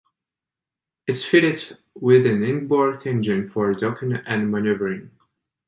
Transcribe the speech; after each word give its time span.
It 1.05 1.11
is 1.13 1.25
fitted 1.25 1.77
with 1.93 2.25
an 2.25 2.43
inboard 2.43 3.05
engine 3.05 3.47
for 3.47 3.71
docking 3.71 4.13
and 4.15 4.49
maneuvering. 4.49 5.11